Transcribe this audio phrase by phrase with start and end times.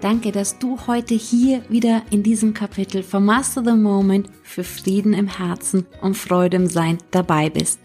[0.00, 5.12] Danke, dass du heute hier wieder in diesem Kapitel von Master the Moment für Frieden
[5.12, 7.80] im Herzen und Freude im Sein dabei bist.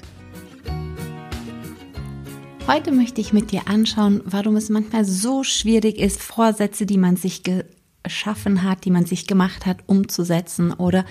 [2.67, 7.17] Heute möchte ich mit dir anschauen, warum es manchmal so schwierig ist, Vorsätze, die man
[7.17, 7.43] sich
[8.05, 11.05] geschaffen hat, die man sich gemacht hat, umzusetzen oder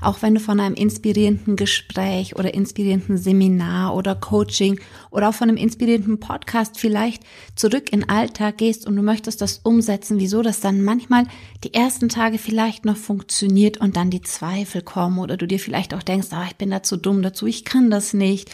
[0.00, 5.48] auch wenn du von einem inspirierenden Gespräch oder inspirierenden Seminar oder Coaching oder auch von
[5.48, 7.22] einem inspirierenden Podcast vielleicht
[7.54, 11.24] zurück in Alltag gehst und du möchtest das umsetzen, wieso das dann manchmal
[11.62, 15.94] die ersten Tage vielleicht noch funktioniert und dann die Zweifel kommen oder du dir vielleicht
[15.94, 18.50] auch denkst, ah, ich bin da zu dumm dazu, ich kann das nicht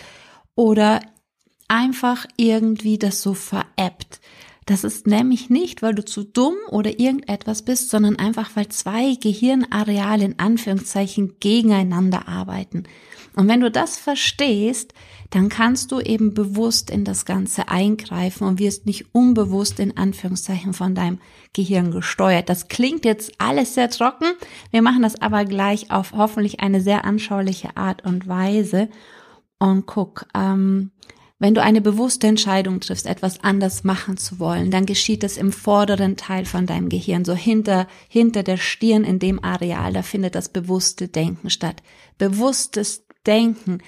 [0.54, 1.00] oder
[1.68, 4.20] einfach irgendwie das so veräppt.
[4.66, 9.14] Das ist nämlich nicht, weil du zu dumm oder irgendetwas bist, sondern einfach, weil zwei
[9.14, 12.82] Gehirnareale in Anführungszeichen gegeneinander arbeiten.
[13.36, 14.92] Und wenn du das verstehst,
[15.30, 20.72] dann kannst du eben bewusst in das Ganze eingreifen und wirst nicht unbewusst in Anführungszeichen
[20.72, 21.20] von deinem
[21.52, 22.48] Gehirn gesteuert.
[22.48, 24.32] Das klingt jetzt alles sehr trocken.
[24.72, 28.88] Wir machen das aber gleich auf hoffentlich eine sehr anschauliche Art und Weise.
[29.58, 30.90] Und guck, ähm,
[31.38, 35.52] wenn du eine bewusste Entscheidung triffst, etwas anders machen zu wollen, dann geschieht es im
[35.52, 40.34] vorderen Teil von deinem Gehirn, so hinter, hinter der Stirn in dem Areal, da findet
[40.34, 41.82] das bewusste Denken statt.
[42.16, 43.82] Bewusstes Denken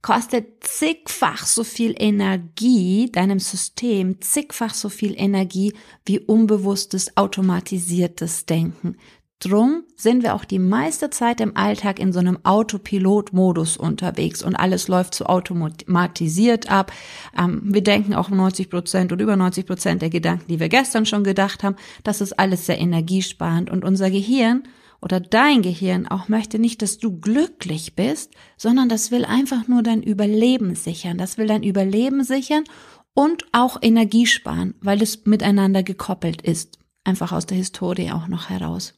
[0.00, 5.74] kostet zigfach so viel Energie, deinem System zigfach so viel Energie
[6.06, 8.96] wie unbewusstes, automatisiertes Denken.
[9.40, 14.56] Drum sind wir auch die meiste Zeit im Alltag in so einem Autopilot-Modus unterwegs und
[14.56, 16.92] alles läuft so automatisiert ab.
[17.36, 21.04] Ähm, wir denken auch 90 Prozent oder über 90 Prozent der Gedanken, die wir gestern
[21.04, 21.76] schon gedacht haben.
[22.04, 24.62] Das ist alles sehr energiesparend und unser Gehirn
[25.02, 29.82] oder dein Gehirn auch möchte nicht, dass du glücklich bist, sondern das will einfach nur
[29.82, 31.18] dein Überleben sichern.
[31.18, 32.64] Das will dein Überleben sichern
[33.12, 36.78] und auch Energie sparen, weil es miteinander gekoppelt ist.
[37.04, 38.94] Einfach aus der Historie auch noch heraus.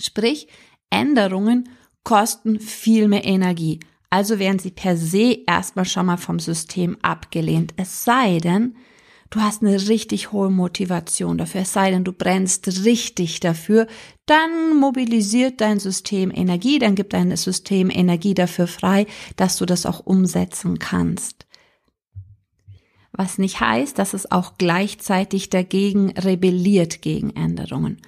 [0.00, 0.48] Sprich,
[0.90, 1.68] Änderungen
[2.04, 3.80] kosten viel mehr Energie.
[4.10, 7.74] Also werden sie per se erstmal schon mal vom System abgelehnt.
[7.76, 8.76] Es sei denn,
[9.30, 11.62] du hast eine richtig hohe Motivation dafür.
[11.62, 13.88] Es sei denn, du brennst richtig dafür.
[14.26, 19.06] Dann mobilisiert dein System Energie, dann gibt dein System Energie dafür frei,
[19.36, 21.46] dass du das auch umsetzen kannst.
[23.10, 28.00] Was nicht heißt, dass es auch gleichzeitig dagegen rebelliert gegen Änderungen.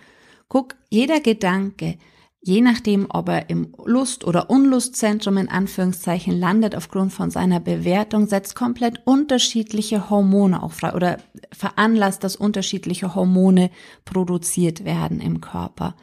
[0.49, 1.99] Guck, jeder Gedanke,
[2.41, 8.29] je nachdem, ob er im Lust- oder Unlustzentrum in Anführungszeichen landet, aufgrund von seiner Bewertung,
[8.29, 11.19] setzt komplett unterschiedliche Hormone auch frei oder
[11.53, 13.71] veranlasst, dass unterschiedliche Hormone
[14.05, 15.97] produziert werden im Körper.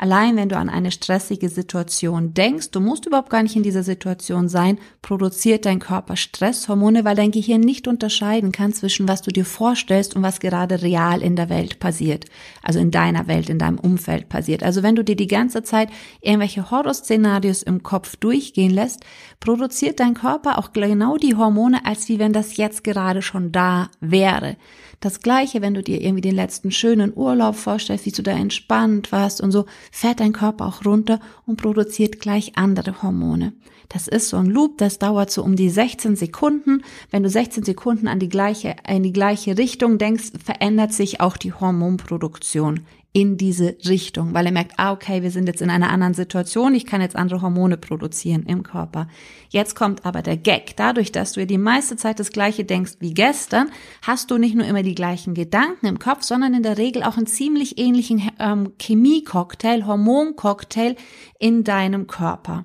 [0.00, 3.82] Allein wenn du an eine stressige Situation denkst, du musst überhaupt gar nicht in dieser
[3.82, 9.30] Situation sein, produziert dein Körper Stresshormone, weil dein Gehirn nicht unterscheiden kann zwischen was du
[9.30, 12.24] dir vorstellst und was gerade real in der Welt passiert.
[12.62, 14.62] Also in deiner Welt, in deinem Umfeld passiert.
[14.62, 15.90] Also wenn du dir die ganze Zeit
[16.22, 19.04] irgendwelche Horrorszenarios im Kopf durchgehen lässt,
[19.38, 23.90] produziert dein Körper auch genau die Hormone, als wie wenn das jetzt gerade schon da
[24.00, 24.56] wäre.
[25.00, 29.12] Das gleiche, wenn du dir irgendwie den letzten schönen Urlaub vorstellst, wie du da entspannt
[29.12, 33.54] warst und so, fährt dein Körper auch runter und produziert gleich andere Hormone.
[33.88, 36.84] Das ist so ein Loop, das dauert so um die 16 Sekunden.
[37.10, 41.38] Wenn du 16 Sekunden an die gleiche, in die gleiche Richtung denkst, verändert sich auch
[41.38, 42.80] die Hormonproduktion
[43.12, 46.74] in diese Richtung, weil er merkt, ah, okay, wir sind jetzt in einer anderen Situation,
[46.76, 49.08] ich kann jetzt andere Hormone produzieren im Körper.
[49.48, 50.76] Jetzt kommt aber der Gag.
[50.76, 53.70] Dadurch, dass du ja die meiste Zeit das gleiche denkst wie gestern,
[54.02, 57.16] hast du nicht nur immer die gleichen Gedanken im Kopf, sondern in der Regel auch
[57.16, 60.94] einen ziemlich ähnlichen ähm, Chemie-Cocktail, Hormon-Cocktail
[61.40, 62.64] in deinem Körper.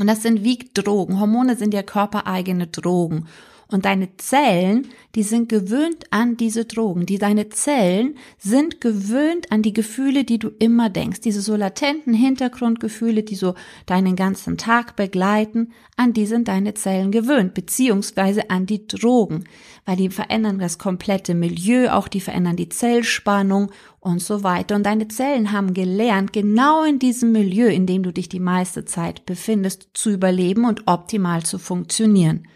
[0.00, 1.20] Und das sind wie Drogen.
[1.20, 3.28] Hormone sind ja körpereigene Drogen.
[3.68, 7.06] Und deine Zellen, die sind gewöhnt an diese Drogen.
[7.06, 11.20] Die deine Zellen sind gewöhnt an die Gefühle, die du immer denkst.
[11.20, 13.54] Diese so latenten Hintergrundgefühle, die so
[13.86, 19.44] deinen ganzen Tag begleiten, an die sind deine Zellen gewöhnt, beziehungsweise an die Drogen,
[19.86, 23.70] weil die verändern das komplette Milieu, auch die verändern die Zellspannung
[24.00, 24.76] und so weiter.
[24.76, 28.84] Und deine Zellen haben gelernt, genau in diesem Milieu, in dem du dich die meiste
[28.84, 32.46] Zeit befindest, zu überleben und optimal zu funktionieren.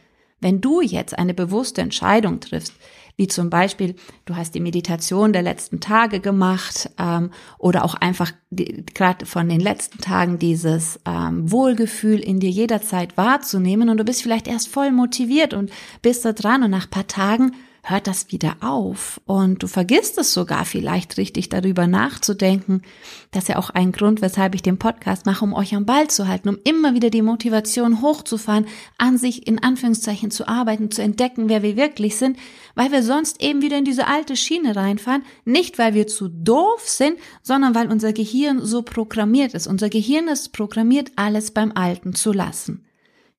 [0.41, 2.75] Wenn du jetzt eine bewusste Entscheidung triffst,
[3.19, 3.97] wie zum Beispiel,
[4.27, 9.59] du hast die Meditation der letzten Tage gemacht ähm, oder auch einfach gerade von den
[9.59, 14.93] letzten Tagen dieses ähm, Wohlgefühl in dir jederzeit wahrzunehmen und du bist vielleicht erst voll
[14.93, 17.57] motiviert und bist da dran und nach paar Tagen
[17.91, 22.83] hört das wieder auf und du vergisst es sogar vielleicht richtig darüber nachzudenken.
[23.31, 26.09] Das ist ja auch ein Grund, weshalb ich den Podcast mache, um euch am Ball
[26.09, 28.67] zu halten, um immer wieder die Motivation hochzufahren,
[28.99, 32.39] an sich in Anführungszeichen zu arbeiten, zu entdecken, wer wir wirklich sind,
[32.75, 36.83] weil wir sonst eben wieder in diese alte Schiene reinfahren, nicht weil wir zu doof
[36.85, 39.67] sind, sondern weil unser Gehirn so programmiert ist.
[39.67, 42.85] Unser Gehirn ist programmiert, alles beim Alten zu lassen.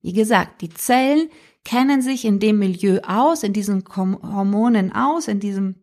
[0.02, 1.30] Wie gesagt, die Zellen,
[1.64, 5.76] kennen sich in dem Milieu aus, in diesen Hormonen aus, in diesem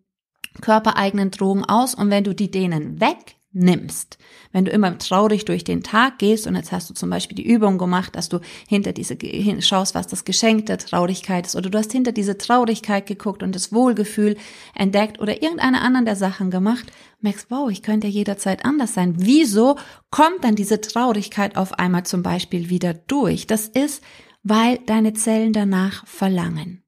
[0.61, 4.19] körpereigenen Drogen aus und wenn du die denen wegnimmst,
[4.52, 7.46] wenn du immer traurig durch den Tag gehst und jetzt hast du zum Beispiel die
[7.46, 9.19] Übung gemacht, dass du hinter diese
[9.61, 13.55] schaust, was das Geschenk der Traurigkeit ist oder du hast hinter diese Traurigkeit geguckt und
[13.55, 14.37] das Wohlgefühl
[14.75, 16.90] entdeckt oder irgendeine anderen der Sachen gemacht,
[17.20, 19.14] merkst, wow, ich könnte ja jederzeit anders sein.
[19.19, 19.76] Wieso
[20.11, 23.46] kommt dann diese Traurigkeit auf einmal zum Beispiel wieder durch?
[23.46, 24.02] Das ist,
[24.49, 26.85] weil deine Zellen danach verlangen.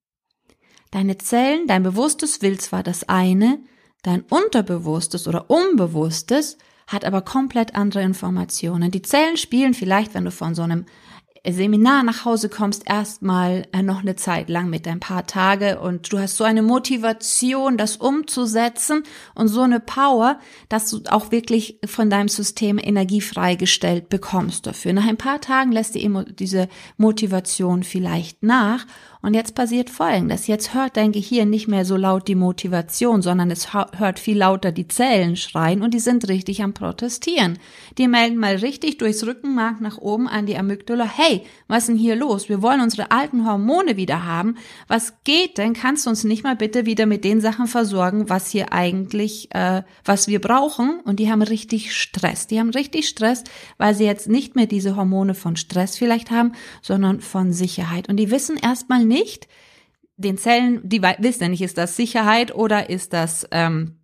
[0.92, 3.58] Deine Zellen, dein Bewusstes will zwar das eine,
[4.02, 6.56] dein Unterbewusstes oder Unbewusstes
[6.86, 8.92] hat aber komplett andere Informationen.
[8.92, 10.86] Die Zellen spielen vielleicht, wenn du von so einem
[11.52, 16.12] Seminar nach Hause kommst, erstmal äh, noch eine Zeit lang mit ein paar Tage und
[16.12, 19.02] du hast so eine Motivation, das umzusetzen
[19.34, 24.92] und so eine Power, dass du auch wirklich von deinem System Energie freigestellt bekommst dafür.
[24.92, 28.86] Nach ein paar Tagen lässt die, diese Motivation vielleicht nach
[29.20, 30.46] und jetzt passiert Folgendes.
[30.46, 34.70] Jetzt hört dein Gehirn nicht mehr so laut die Motivation, sondern es hört viel lauter
[34.70, 37.58] die Zellen schreien und die sind richtig am Protestieren.
[37.98, 41.04] Die melden mal richtig durchs Rückenmark nach oben an die Amygdala.
[41.04, 42.48] Hey, was ist denn hier los?
[42.48, 44.56] Wir wollen unsere alten Hormone wieder haben.
[44.86, 45.72] Was geht denn?
[45.72, 49.82] Kannst du uns nicht mal bitte wieder mit den Sachen versorgen, was hier eigentlich, äh,
[50.04, 51.00] was wir brauchen?
[51.04, 52.46] Und die haben richtig Stress.
[52.46, 53.42] Die haben richtig Stress,
[53.78, 58.08] weil sie jetzt nicht mehr diese Hormone von Stress vielleicht haben, sondern von Sicherheit.
[58.08, 59.17] Und die wissen erstmal nicht,
[60.16, 63.98] den Zellen, die wissen ja nicht, ist das Sicherheit oder ist das ähm,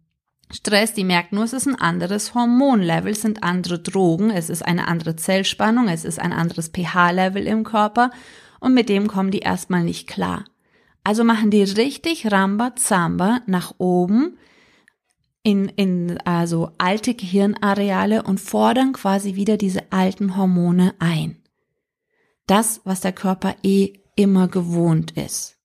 [0.51, 4.65] Stress, die merken nur, es ist ein anderes Hormonlevel, es sind andere Drogen, es ist
[4.65, 8.11] eine andere Zellspannung, es ist ein anderes pH-Level im Körper
[8.61, 10.45] und mit dem kommen die erstmal nicht klar.
[11.03, 14.39] Also machen die richtig Ramba-Zamba nach oben
[15.43, 21.43] in, in also alte Gehirnareale und fordern quasi wieder diese alten Hormone ein.
[22.47, 25.57] Das, was der Körper eh immer gewohnt ist.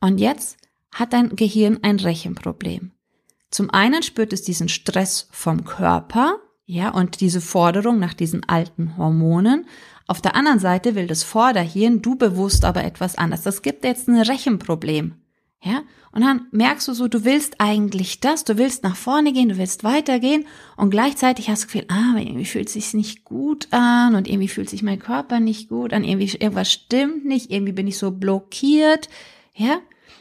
[0.00, 0.56] Und jetzt
[0.92, 2.92] hat dein Gehirn ein Rechenproblem.
[3.50, 8.96] Zum einen spürt es diesen Stress vom Körper, ja, und diese Forderung nach diesen alten
[8.96, 9.66] Hormonen.
[10.06, 13.44] Auf der anderen Seite will das Vorderhirn, du bewusst aber etwas anderes.
[13.44, 15.23] Das gibt jetzt ein Rechenproblem.
[15.64, 15.82] Ja,
[16.12, 19.56] und dann merkst du so, du willst eigentlich das, du willst nach vorne gehen, du
[19.56, 20.44] willst weitergehen
[20.76, 24.48] und gleichzeitig hast du Gefühl, ah, irgendwie fühlt es sich nicht gut an und irgendwie
[24.48, 28.10] fühlt sich mein Körper nicht gut an, irgendwie irgendwas stimmt nicht, irgendwie bin ich so
[28.10, 29.08] blockiert,
[29.54, 29.78] ja.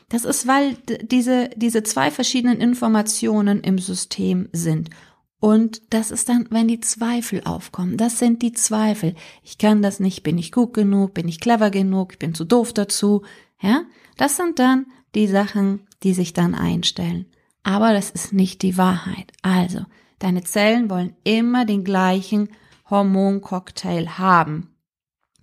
[0.08, 4.92] Das ist, weil diese, diese zwei verschiedenen Informationen im System sind.
[5.40, 7.98] Und das ist dann, wenn die Zweifel aufkommen.
[7.98, 9.16] Das sind die Zweifel.
[9.44, 12.46] Ich kann das nicht, bin ich gut genug, bin ich clever genug, ich bin zu
[12.46, 13.24] doof dazu.
[13.60, 13.84] Ja,
[14.18, 17.26] das sind dann die Sachen, die sich dann einstellen.
[17.64, 19.32] Aber das ist nicht die Wahrheit.
[19.42, 19.86] Also,
[20.20, 22.50] deine Zellen wollen immer den gleichen
[22.90, 24.70] Hormoncocktail haben.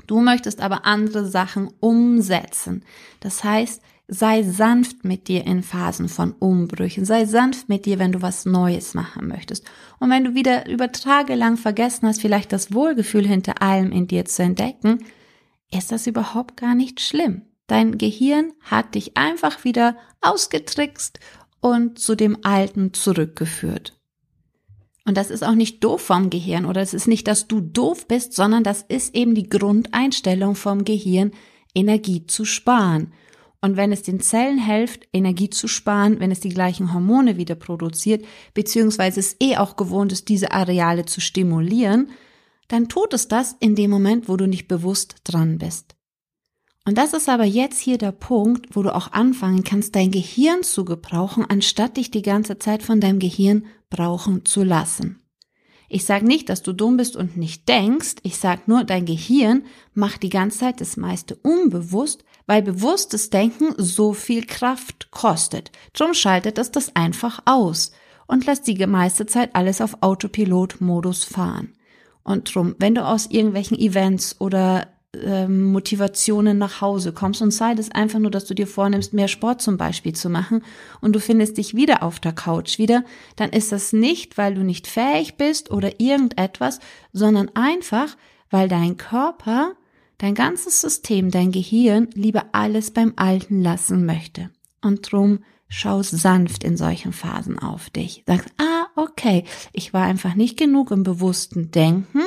[0.07, 2.85] Du möchtest aber andere Sachen umsetzen.
[3.21, 7.05] Das heißt, sei sanft mit dir in Phasen von Umbrüchen.
[7.05, 9.65] Sei sanft mit dir, wenn du was Neues machen möchtest.
[10.01, 14.09] Und wenn du wieder über Tage lang vergessen hast, vielleicht das Wohlgefühl hinter allem in
[14.09, 15.05] dir zu entdecken,
[15.71, 17.43] ist das überhaupt gar nicht schlimm.
[17.71, 21.21] Dein Gehirn hat dich einfach wieder ausgetrickst
[21.61, 23.97] und zu dem Alten zurückgeführt.
[25.07, 28.09] Und das ist auch nicht doof vom Gehirn oder es ist nicht, dass du doof
[28.09, 31.31] bist, sondern das ist eben die Grundeinstellung vom Gehirn,
[31.73, 33.13] Energie zu sparen.
[33.61, 37.55] Und wenn es den Zellen hilft, Energie zu sparen, wenn es die gleichen Hormone wieder
[37.55, 42.11] produziert, beziehungsweise es eh auch gewohnt ist, diese Areale zu stimulieren,
[42.67, 45.95] dann tut es das in dem Moment, wo du nicht bewusst dran bist.
[46.87, 50.63] Und das ist aber jetzt hier der Punkt, wo du auch anfangen kannst, dein Gehirn
[50.63, 55.21] zu gebrauchen, anstatt dich die ganze Zeit von deinem Gehirn brauchen zu lassen.
[55.93, 59.65] Ich sage nicht, dass du dumm bist und nicht denkst, ich sage nur, dein Gehirn
[59.93, 65.73] macht die ganze Zeit das meiste unbewusst, weil bewusstes Denken so viel Kraft kostet.
[65.93, 67.91] Drum schaltet es das einfach aus
[68.29, 71.75] und lässt die meiste Zeit alles auf Autopilot-Modus fahren.
[72.23, 77.75] Und drum, wenn du aus irgendwelchen Events oder äh, Motivationen nach Hause kommst und sei
[77.75, 80.63] das einfach nur, dass du dir vornimmst, mehr Sport zum Beispiel zu machen
[81.01, 84.63] und du findest dich wieder auf der Couch wieder, dann ist das nicht, weil du
[84.63, 86.79] nicht fähig bist oder irgendetwas,
[87.13, 88.17] sondern einfach,
[88.51, 89.73] weil dein Körper,
[90.19, 94.51] dein ganzes System, dein Gehirn lieber alles beim Alten lassen möchte.
[94.81, 98.23] Und drum schau sanft in solchen Phasen auf dich.
[98.27, 102.23] Sagst, ah, okay, ich war einfach nicht genug im bewussten Denken,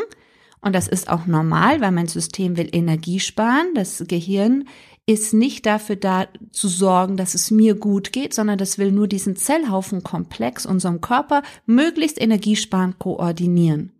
[0.63, 3.73] und das ist auch normal, weil mein System will Energie sparen.
[3.75, 4.65] Das Gehirn
[5.05, 9.09] ist nicht dafür da zu sorgen, dass es mir gut geht, sondern das will nur
[9.09, 13.91] diesen Zellhaufenkomplex unserem Körper möglichst energiesparend koordinieren.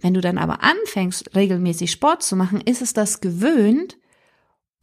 [0.00, 3.96] Wenn du dann aber anfängst, regelmäßig Sport zu machen, ist es das gewöhnt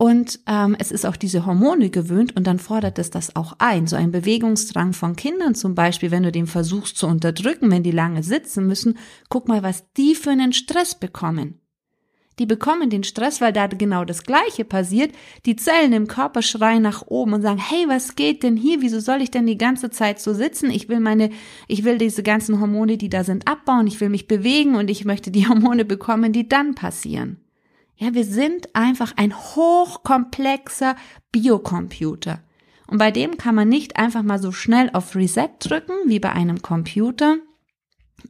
[0.02, 3.86] und ähm, es ist auch diese Hormone gewöhnt und dann fordert es das auch ein.
[3.86, 7.92] So ein Bewegungsdrang von Kindern zum Beispiel, wenn du den versuchst zu unterdrücken, wenn die
[7.92, 11.60] lange sitzen müssen, guck mal, was die für einen Stress bekommen.
[12.40, 15.12] Die bekommen den Stress, weil da genau das Gleiche passiert.
[15.46, 18.82] Die Zellen im Körper schreien nach oben und sagen, hey, was geht denn hier?
[18.82, 20.72] Wieso soll ich denn die ganze Zeit so sitzen?
[20.72, 21.30] Ich will meine,
[21.68, 23.86] ich will diese ganzen Hormone, die da sind, abbauen.
[23.88, 27.39] Ich will mich bewegen und ich möchte die Hormone bekommen, die dann passieren.
[28.00, 30.96] Ja, wir sind einfach ein hochkomplexer
[31.34, 32.42] Biocomputer.
[32.88, 36.32] Und bei dem kann man nicht einfach mal so schnell auf Reset drücken, wie bei
[36.32, 37.38] einem Computer,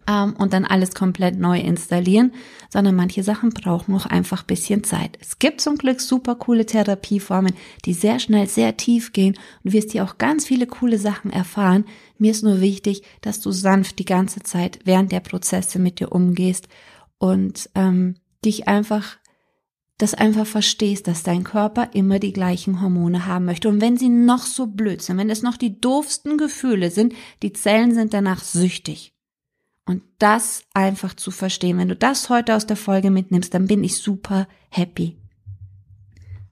[0.07, 2.33] ähm, und dann alles komplett neu installieren,
[2.69, 5.17] sondern manche Sachen brauchen auch einfach bisschen Zeit.
[5.21, 7.53] Es gibt zum Glück super coole Therapieformen,
[7.85, 11.85] die sehr schnell, sehr tief gehen und wirst hier auch ganz viele coole Sachen erfahren.
[12.17, 16.11] Mir ist nur wichtig, dass du sanft die ganze Zeit während der Prozesse mit dir
[16.11, 16.67] umgehst
[17.19, 19.17] und ähm, dich einfach
[19.99, 23.67] das einfach verstehst, dass dein Körper immer die gleichen Hormone haben möchte.
[23.69, 27.13] Und wenn sie noch so blöd sind, wenn es noch die doofsten Gefühle sind,
[27.43, 29.13] die Zellen sind danach süchtig.
[29.85, 33.83] Und das einfach zu verstehen, wenn du das heute aus der Folge mitnimmst, dann bin
[33.83, 35.17] ich super happy.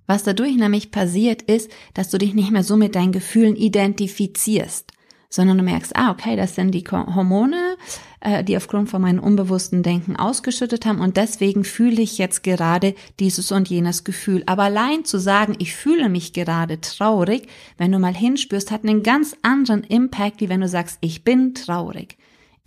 [0.08, 4.92] Was dadurch nämlich passiert ist, dass du dich nicht mehr so mit deinen Gefühlen identifizierst
[5.30, 7.77] sondern du merkst, ah, okay, das sind die Hormone,
[8.20, 12.96] äh, die aufgrund von meinem unbewussten Denken ausgeschüttet haben und deswegen fühle ich jetzt gerade
[13.20, 14.44] dieses und jenes Gefühl.
[14.46, 17.48] Aber allein zu sagen, ich fühle mich gerade traurig,
[17.78, 21.54] wenn du mal hinspürst, hat einen ganz anderen Impact, wie wenn du sagst, ich bin
[21.54, 22.18] traurig.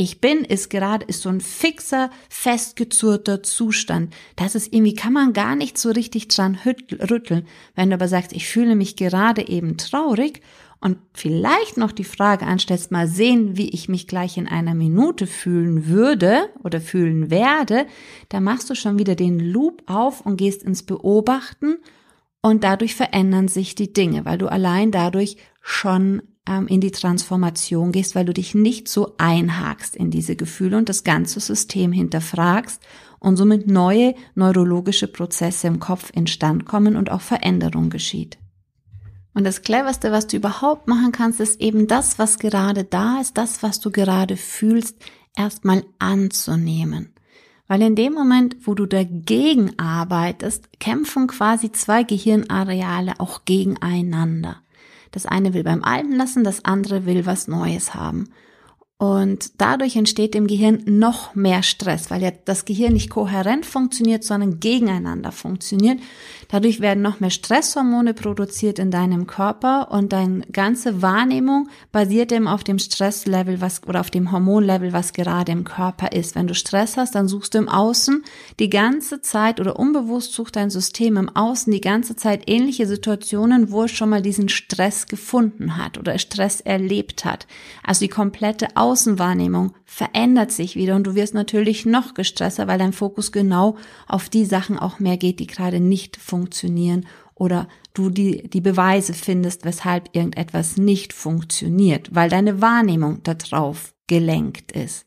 [0.00, 4.14] Ich bin ist gerade ist so ein fixer, festgezurrter Zustand.
[4.34, 7.46] Das ist irgendwie, kann man gar nicht so richtig dran rütteln.
[7.74, 10.40] Wenn du aber sagst, ich fühle mich gerade eben traurig
[10.80, 15.26] und vielleicht noch die Frage anstellst, mal sehen, wie ich mich gleich in einer Minute
[15.26, 17.86] fühlen würde oder fühlen werde,
[18.30, 21.76] da machst du schon wieder den Loop auf und gehst ins Beobachten
[22.40, 27.92] und dadurch verändern sich die Dinge, weil du allein dadurch schon ähm, in die Transformation
[27.92, 32.80] gehst, weil du dich nicht so einhakst in diese Gefühle und das ganze System hinterfragst
[33.18, 38.38] und somit neue neurologische Prozesse im Kopf instand kommen und auch Veränderung geschieht.
[39.32, 43.38] Und das Cleverste, was du überhaupt machen kannst, ist eben das, was gerade da ist,
[43.38, 44.96] das, was du gerade fühlst,
[45.36, 47.14] erstmal anzunehmen.
[47.68, 54.56] Weil in dem Moment, wo du dagegen arbeitest, kämpfen quasi zwei Gehirnareale auch gegeneinander.
[55.12, 58.30] Das eine will beim Alten lassen, das andere will was Neues haben.
[59.00, 64.24] Und dadurch entsteht im Gehirn noch mehr Stress, weil ja das Gehirn nicht kohärent funktioniert,
[64.24, 66.00] sondern gegeneinander funktioniert.
[66.50, 72.46] Dadurch werden noch mehr Stresshormone produziert in deinem Körper und deine ganze Wahrnehmung basiert eben
[72.46, 76.34] auf dem Stresslevel, was, oder auf dem Hormonlevel, was gerade im Körper ist.
[76.34, 78.22] Wenn du Stress hast, dann suchst du im Außen
[78.58, 83.70] die ganze Zeit oder unbewusst sucht dein System im Außen die ganze Zeit ähnliche Situationen,
[83.70, 87.46] wo es schon mal diesen Stress gefunden hat oder Stress erlebt hat.
[87.82, 92.92] Also die komplette Außenwahrnehmung verändert sich wieder und du wirst natürlich noch gestresster, weil dein
[92.92, 93.76] Fokus genau
[94.08, 97.06] auf die Sachen auch mehr geht, die gerade nicht funktionieren
[97.36, 104.72] oder du die, die Beweise findest, weshalb irgendetwas nicht funktioniert, weil deine Wahrnehmung darauf gelenkt
[104.72, 105.06] ist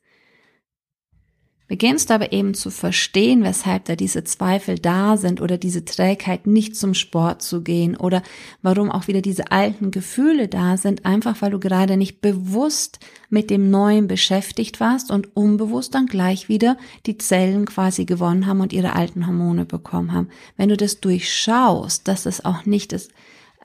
[1.74, 6.76] beginnst aber eben zu verstehen, weshalb da diese Zweifel da sind oder diese Trägheit nicht
[6.76, 8.22] zum Sport zu gehen oder
[8.62, 13.00] warum auch wieder diese alten Gefühle da sind, einfach weil du gerade nicht bewusst
[13.32, 16.78] mit dem Neuen beschäftigt warst und unbewusst dann gleich wieder
[17.08, 20.30] die Zellen quasi gewonnen haben und ihre alten Hormone bekommen haben.
[20.58, 23.10] Wenn du das durchschaust, dass es auch nicht ist,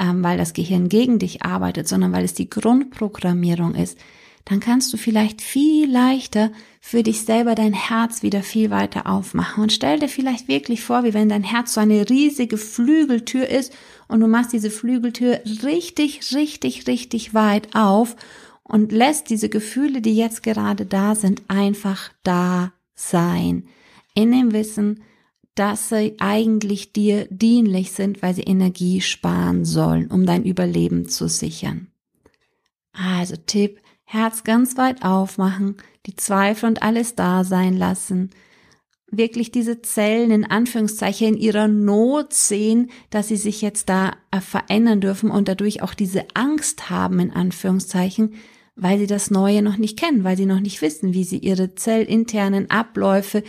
[0.00, 3.98] ähm, weil das Gehirn gegen dich arbeitet, sondern weil es die Grundprogrammierung ist,
[4.48, 6.50] dann kannst du vielleicht viel leichter
[6.80, 9.62] für dich selber dein Herz wieder viel weiter aufmachen.
[9.62, 13.74] Und stell dir vielleicht wirklich vor, wie wenn dein Herz so eine riesige Flügeltür ist
[14.08, 18.16] und du machst diese Flügeltür richtig, richtig, richtig weit auf
[18.62, 23.68] und lässt diese Gefühle, die jetzt gerade da sind, einfach da sein.
[24.14, 25.02] In dem Wissen,
[25.56, 31.28] dass sie eigentlich dir dienlich sind, weil sie Energie sparen sollen, um dein Überleben zu
[31.28, 31.88] sichern.
[32.94, 38.30] Also Tipp, Herz ganz weit aufmachen, die Zweifel und alles da sein lassen,
[39.10, 44.40] wirklich diese Zellen in Anführungszeichen in ihrer Not sehen, dass sie sich jetzt da äh,
[44.40, 48.36] verändern dürfen und dadurch auch diese Angst haben in Anführungszeichen,
[48.76, 51.74] weil sie das Neue noch nicht kennen, weil sie noch nicht wissen, wie sie ihre
[51.74, 53.42] zellinternen Abläufe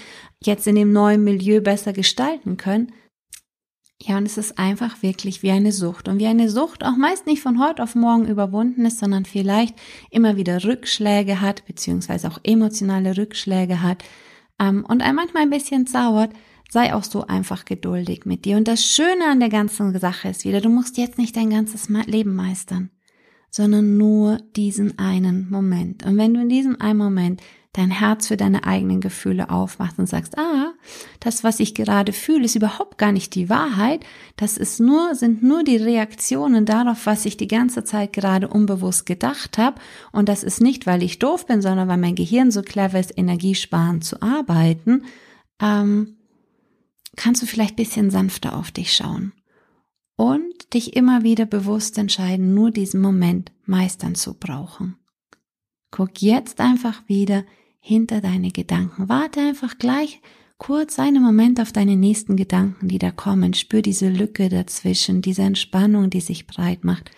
[0.44, 2.92] jetzt in dem neuen Milieu besser gestalten können.
[4.02, 6.08] Ja, und es ist einfach wirklich wie eine Sucht.
[6.08, 9.76] Und wie eine Sucht auch meist nicht von heute auf morgen überwunden ist, sondern vielleicht
[10.10, 14.04] immer wieder Rückschläge hat, beziehungsweise auch emotionale Rückschläge hat
[14.60, 16.32] ähm, und ein manchmal ein bisschen zaubert,
[16.70, 18.56] sei auch so einfach geduldig mit dir.
[18.56, 21.90] Und das Schöne an der ganzen Sache ist wieder, du musst jetzt nicht dein ganzes
[21.90, 22.92] Leben meistern
[23.52, 26.06] sondern nur diesen einen Moment.
[26.06, 27.42] Und wenn du in diesem einen Moment
[27.80, 30.74] dein Herz für deine eigenen Gefühle aufmachst und sagst, ah,
[31.22, 34.06] das, was ich gerade fühle, ist überhaupt gar nicht die Wahrheit,
[34.36, 39.06] das ist nur, sind nur die Reaktionen darauf, was ich die ganze Zeit gerade unbewusst
[39.06, 39.80] gedacht habe.
[40.12, 43.18] Und das ist nicht, weil ich doof bin, sondern weil mein Gehirn so clever ist,
[43.18, 45.06] energiesparend zu arbeiten,
[45.62, 46.18] ähm,
[47.16, 49.32] kannst du vielleicht bisschen sanfter auf dich schauen
[50.18, 54.98] und dich immer wieder bewusst entscheiden, nur diesen Moment meistern zu brauchen.
[55.92, 57.46] Guck jetzt einfach wieder
[57.80, 59.10] hinter deine Gedanken.
[59.10, 60.22] Warte einfach gleich
[60.58, 63.54] kurz einen Moment auf deine nächsten Gedanken, die da kommen.
[63.54, 67.12] Spür diese Lücke dazwischen, diese Entspannung, die sich breit macht.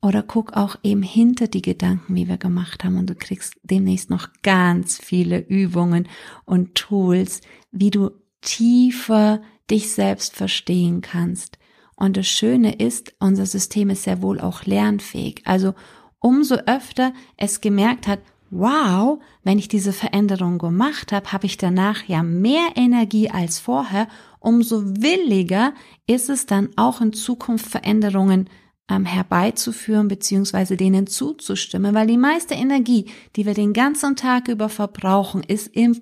[0.00, 4.10] Oder guck auch eben hinter die Gedanken, wie wir gemacht haben, und du kriegst demnächst
[4.10, 6.06] noch ganz viele Übungen
[6.44, 7.40] und Tools,
[7.72, 11.58] wie du tiefer dich selbst verstehen kannst,
[11.98, 15.42] und das Schöne ist, unser System ist sehr wohl auch lernfähig.
[15.44, 15.74] Also
[16.20, 22.04] umso öfter es gemerkt hat, wow, wenn ich diese Veränderung gemacht habe, habe ich danach
[22.06, 24.08] ja mehr Energie als vorher,
[24.40, 25.72] umso williger
[26.06, 28.48] ist es dann auch in Zukunft Veränderungen
[28.88, 34.68] ähm, herbeizuführen beziehungsweise denen zuzustimmen, weil die meiste Energie, die wir den ganzen Tag über
[34.68, 36.00] verbrauchen, ist im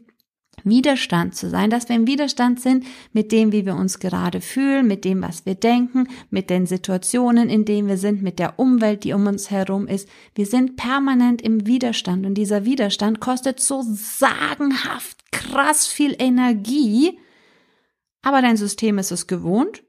[0.65, 4.87] Widerstand zu sein, dass wir im Widerstand sind mit dem, wie wir uns gerade fühlen,
[4.87, 9.05] mit dem, was wir denken, mit den Situationen, in denen wir sind, mit der Umwelt,
[9.05, 10.09] die um uns herum ist.
[10.35, 17.19] Wir sind permanent im Widerstand und dieser Widerstand kostet so sagenhaft krass viel Energie,
[18.23, 19.85] aber dein System ist es gewohnt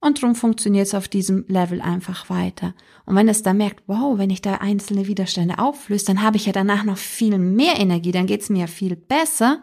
[0.00, 2.74] und darum funktioniert es auf diesem Level einfach weiter.
[3.06, 6.46] Und wenn es da merkt, wow, wenn ich da einzelne Widerstände auflöse, dann habe ich
[6.46, 9.62] ja danach noch viel mehr Energie, dann geht es mir ja viel besser,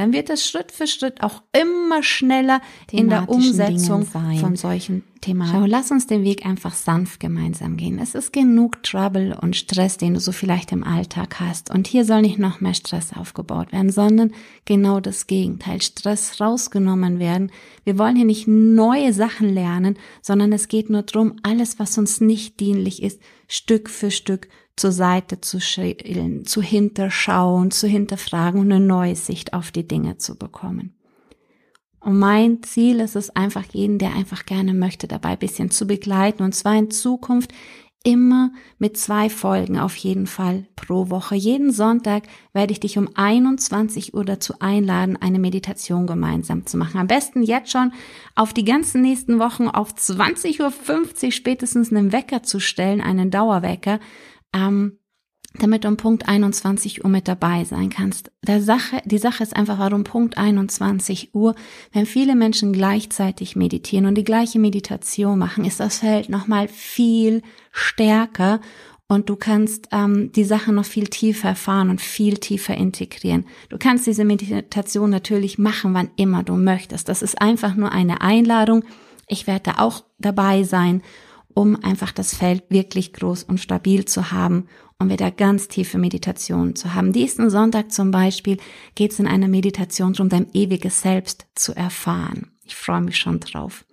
[0.00, 5.48] dann wird es Schritt für Schritt auch immer schneller in der Umsetzung von solchen Themen.
[5.50, 7.98] Schau, lass uns den Weg einfach sanft gemeinsam gehen.
[7.98, 11.70] Es ist genug Trouble und Stress, den du so vielleicht im Alltag hast.
[11.70, 14.32] Und hier soll nicht noch mehr Stress aufgebaut werden, sondern
[14.64, 15.82] genau das Gegenteil.
[15.82, 17.50] Stress rausgenommen werden.
[17.84, 22.20] Wir wollen hier nicht neue Sachen lernen, sondern es geht nur darum, alles, was uns
[22.20, 28.72] nicht dienlich ist, Stück für Stück zur Seite zu schälen, zu hinterschauen, zu hinterfragen und
[28.72, 30.94] eine neue Sicht auf die Dinge zu bekommen.
[32.00, 35.86] Und mein Ziel ist es einfach jeden, der einfach gerne möchte, dabei ein bisschen zu
[35.86, 36.42] begleiten.
[36.42, 37.52] Und zwar in Zukunft
[38.02, 41.34] immer mit zwei Folgen auf jeden Fall pro Woche.
[41.34, 46.98] Jeden Sonntag werde ich dich um 21 Uhr dazu einladen, eine Meditation gemeinsam zu machen.
[46.98, 47.92] Am besten jetzt schon
[48.34, 50.62] auf die ganzen nächsten Wochen auf 20.50
[51.26, 54.00] Uhr spätestens einen Wecker zu stellen, einen Dauerwecker,
[54.54, 54.99] ähm,
[55.58, 58.30] damit du um Punkt 21 Uhr mit dabei sein kannst.
[58.46, 61.54] Der Sache, die Sache ist einfach, warum Punkt 21 Uhr,
[61.92, 67.42] wenn viele Menschen gleichzeitig meditieren und die gleiche Meditation machen, ist das Feld nochmal viel
[67.72, 68.60] stärker
[69.08, 73.44] und du kannst ähm, die Sache noch viel tiefer erfahren und viel tiefer integrieren.
[73.68, 77.08] Du kannst diese Meditation natürlich machen, wann immer du möchtest.
[77.08, 78.84] Das ist einfach nur eine Einladung.
[79.26, 81.02] Ich werde da auch dabei sein
[81.52, 84.68] um einfach das Feld wirklich groß und stabil zu haben
[85.00, 87.12] und wieder ganz tiefe Meditationen zu haben.
[87.12, 88.58] Diesen Sonntag zum Beispiel
[88.94, 92.52] geht es in einer Meditation darum, dein ewiges Selbst zu erfahren.
[92.64, 93.84] Ich freue mich schon drauf.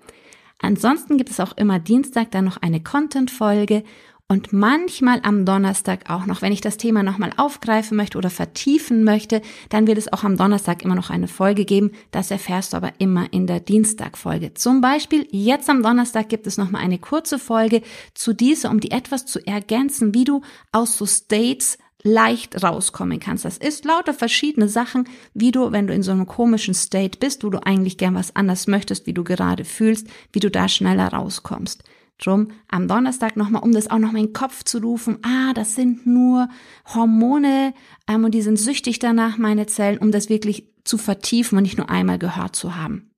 [0.60, 3.84] Ansonsten gibt es auch immer Dienstag dann noch eine Content-Folge
[4.30, 6.42] und manchmal am Donnerstag auch noch.
[6.42, 10.36] Wenn ich das Thema nochmal aufgreifen möchte oder vertiefen möchte, dann wird es auch am
[10.36, 11.92] Donnerstag immer noch eine Folge geben.
[12.12, 14.54] Das erfährst du aber immer in der Dienstagfolge.
[14.54, 17.82] Zum Beispiel jetzt am Donnerstag gibt es nochmal eine kurze Folge
[18.14, 20.42] zu dieser, um die etwas zu ergänzen, wie du
[20.74, 23.46] aus so States leicht rauskommen kannst.
[23.46, 27.46] Das ist lauter verschiedene Sachen, wie du, wenn du in so einem komischen State bist,
[27.46, 31.08] wo du eigentlich gern was anders möchtest, wie du gerade fühlst, wie du da schneller
[31.08, 31.84] rauskommst.
[32.18, 35.76] Drum am Donnerstag nochmal, um das auch nochmal in den Kopf zu rufen, ah, das
[35.76, 36.50] sind nur
[36.94, 37.74] Hormone
[38.08, 41.78] ähm, und die sind süchtig danach, meine Zellen, um das wirklich zu vertiefen und nicht
[41.78, 43.12] nur einmal gehört zu haben.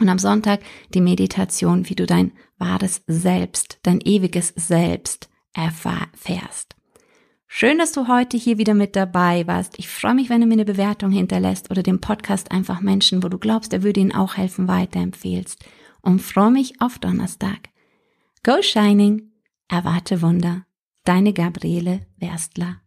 [0.00, 0.60] Und am Sonntag
[0.94, 6.74] die Meditation, wie du dein wahres Selbst, dein ewiges Selbst erfährst.
[7.46, 9.78] Schön, dass du heute hier wieder mit dabei warst.
[9.78, 13.28] Ich freue mich, wenn du mir eine Bewertung hinterlässt oder den Podcast einfach Menschen, wo
[13.28, 15.62] du glaubst, er würde ihnen auch helfen, weiterempfehlst.
[16.00, 17.71] Und freue mich auf Donnerstag.
[18.44, 19.30] Go Shining,
[19.68, 20.66] erwarte Wunder.
[21.04, 22.80] Deine Gabriele Werstler.